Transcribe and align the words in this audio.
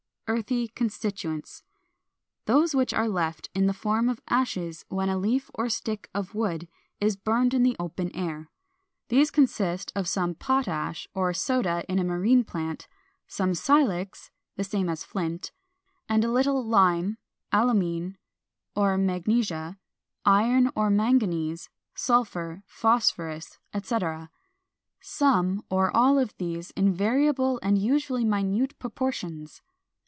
Earthy 0.27 0.69
constituents, 0.69 1.61
those 2.45 2.73
which 2.73 2.93
are 2.93 3.09
left 3.09 3.49
in 3.53 3.65
the 3.67 3.73
form 3.73 4.07
of 4.07 4.21
ashes 4.29 4.85
when 4.87 5.09
a 5.09 5.17
leaf 5.17 5.51
or 5.55 5.65
a 5.65 5.69
stick 5.69 6.09
of 6.15 6.33
wood 6.33 6.69
is 7.01 7.17
burned 7.17 7.53
in 7.53 7.63
the 7.63 7.75
open 7.81 8.09
air. 8.15 8.49
These 9.09 9.29
consist 9.29 9.91
of 9.93 10.07
some 10.07 10.35
potash 10.35 11.05
(or 11.13 11.33
soda 11.33 11.83
in 11.89 11.99
a 11.99 12.05
marine 12.05 12.45
plant), 12.45 12.87
some 13.27 13.53
silex 13.53 14.31
(the 14.55 14.63
same 14.63 14.87
as 14.87 15.03
flint), 15.03 15.51
and 16.07 16.23
a 16.23 16.31
little 16.31 16.63
lime, 16.65 17.17
alumine, 17.51 18.15
or 18.73 18.97
magnesia, 18.97 19.77
iron 20.23 20.71
or 20.77 20.89
manganese, 20.89 21.67
sulphur, 21.93 22.63
phosphorus, 22.65 23.59
etc., 23.73 24.31
some 25.01 25.61
or 25.69 25.93
all 25.93 26.17
of 26.17 26.33
these 26.37 26.71
in 26.71 26.93
variable 26.93 27.59
and 27.61 27.77
usually 27.77 28.23
minute 28.23 28.79
proportions. 28.79 29.61